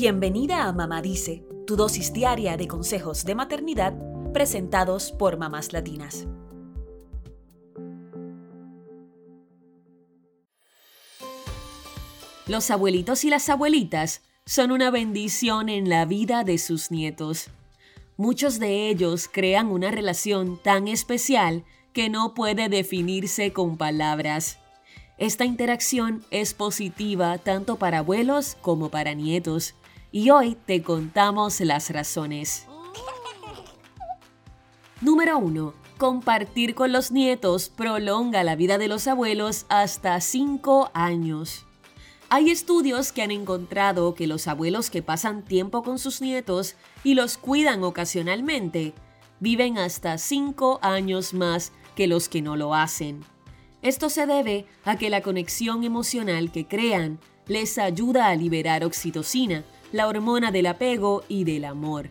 [0.00, 3.94] Bienvenida a Mamá Dice, tu dosis diaria de consejos de maternidad
[4.32, 6.28] presentados por mamás latinas.
[12.46, 17.48] Los abuelitos y las abuelitas son una bendición en la vida de sus nietos.
[18.16, 24.60] Muchos de ellos crean una relación tan especial que no puede definirse con palabras.
[25.18, 29.74] Esta interacción es positiva tanto para abuelos como para nietos,
[30.18, 32.66] y hoy te contamos las razones.
[35.00, 35.74] Número 1.
[35.96, 41.66] Compartir con los nietos prolonga la vida de los abuelos hasta 5 años.
[42.30, 46.74] Hay estudios que han encontrado que los abuelos que pasan tiempo con sus nietos
[47.04, 48.94] y los cuidan ocasionalmente
[49.38, 53.24] viven hasta 5 años más que los que no lo hacen.
[53.82, 59.64] Esto se debe a que la conexión emocional que crean les ayuda a liberar oxitocina,
[59.92, 62.10] la hormona del apego y del amor.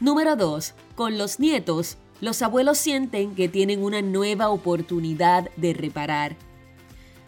[0.00, 0.74] Número 2.
[0.94, 6.36] Con los nietos, los abuelos sienten que tienen una nueva oportunidad de reparar.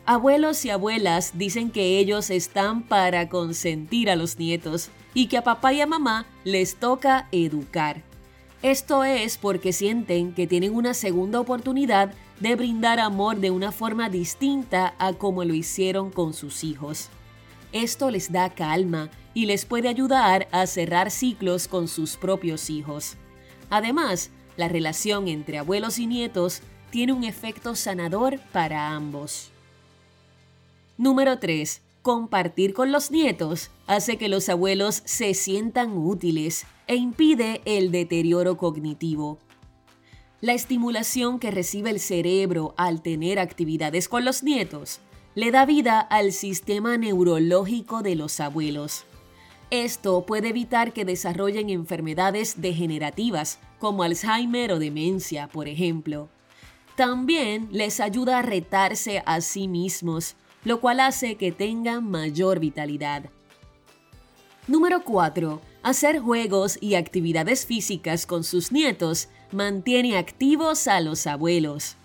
[0.06, 5.44] Abuelos y abuelas dicen que ellos están para consentir a los nietos y que a
[5.44, 8.02] papá y a mamá les toca educar.
[8.62, 14.08] Esto es porque sienten que tienen una segunda oportunidad de brindar amor de una forma
[14.08, 17.08] distinta a como lo hicieron con sus hijos.
[17.72, 23.16] Esto les da calma y les puede ayudar a cerrar ciclos con sus propios hijos.
[23.68, 29.50] Además, la relación entre abuelos y nietos tiene un efecto sanador para ambos.
[30.96, 31.82] Número 3.
[32.02, 38.56] Compartir con los nietos hace que los abuelos se sientan útiles e impide el deterioro
[38.56, 39.38] cognitivo.
[40.40, 45.00] La estimulación que recibe el cerebro al tener actividades con los nietos
[45.34, 49.04] le da vida al sistema neurológico de los abuelos.
[49.70, 56.28] Esto puede evitar que desarrollen enfermedades degenerativas como Alzheimer o demencia, por ejemplo.
[56.96, 63.24] También les ayuda a retarse a sí mismos lo cual hace que tengan mayor vitalidad.
[64.66, 65.60] Número 4.
[65.82, 71.96] Hacer juegos y actividades físicas con sus nietos mantiene activos a los abuelos.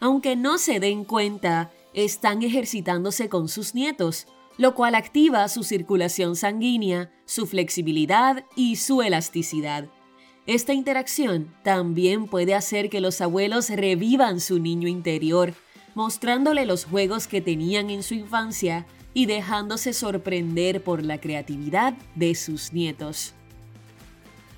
[0.00, 4.26] Aunque no se den cuenta, están ejercitándose con sus nietos,
[4.58, 9.88] lo cual activa su circulación sanguínea, su flexibilidad y su elasticidad.
[10.46, 15.54] Esta interacción también puede hacer que los abuelos revivan su niño interior
[15.94, 22.34] mostrándole los juegos que tenían en su infancia y dejándose sorprender por la creatividad de
[22.34, 23.34] sus nietos.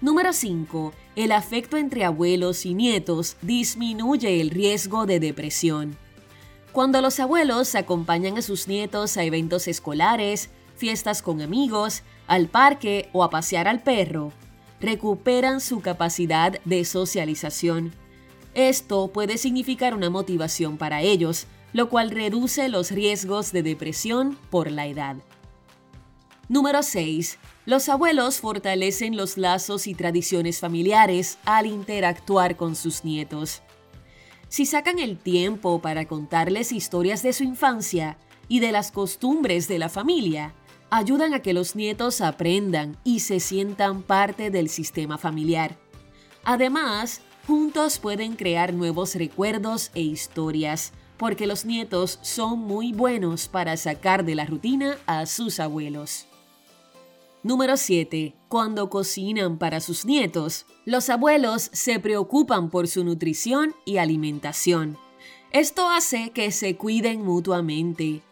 [0.01, 0.93] Número 5.
[1.17, 5.97] El afecto entre abuelos y nietos disminuye el riesgo de depresión.
[6.75, 13.09] Cuando los abuelos acompañan a sus nietos a eventos escolares, fiestas con amigos, al parque
[13.15, 14.31] o a pasear al perro,
[14.79, 17.95] recuperan su capacidad de socialización
[18.55, 24.71] esto puede significar una motivación para ellos, lo cual reduce los riesgos de depresión por
[24.71, 25.17] la edad.
[26.49, 27.39] Número 6.
[27.67, 33.63] Los abuelos fortalecen los lazos y tradiciones familiares al interactuar con sus nietos.
[34.55, 39.81] Si sacan el tiempo para contarles historias de su infancia y de las costumbres de
[39.81, 40.55] la familia,
[40.91, 45.77] ayudan a que los nietos aprendan y se sientan parte del sistema familiar.
[46.45, 53.77] Además, Juntos pueden crear nuevos recuerdos e historias, porque los nietos son muy buenos para
[53.77, 56.29] sacar de la rutina a sus abuelos.
[57.45, 58.35] Número 7.
[58.49, 64.99] Cuando cocinan para sus nietos, los abuelos se preocupan por su nutrición y alimentación.
[65.53, 68.23] Esto hace que se cuiden mutuamente.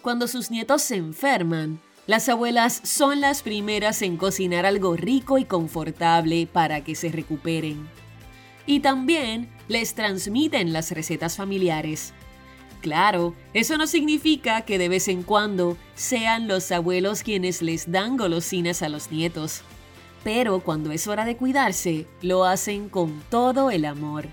[0.00, 5.44] Cuando sus nietos se enferman, las abuelas son las primeras en cocinar algo rico y
[5.44, 7.86] confortable para que se recuperen
[8.66, 12.14] y también les transmiten las recetas familiares.
[12.82, 18.16] Claro, eso no significa que de vez en cuando sean los abuelos quienes les dan
[18.16, 19.62] golosinas a los nietos,
[20.24, 24.26] pero cuando es hora de cuidarse, lo hacen con todo el amor.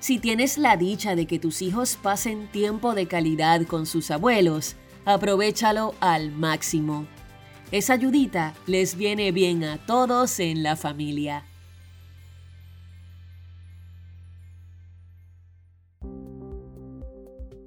[0.00, 4.74] Si tienes la dicha de que tus hijos pasen tiempo de calidad con sus abuelos,
[5.04, 7.06] aprovechalo al máximo.
[7.70, 11.44] Esa ayudita les viene bien a todos en la familia.